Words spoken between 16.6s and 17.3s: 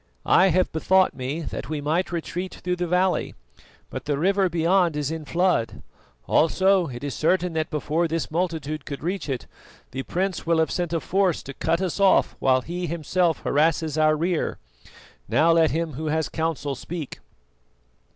speak."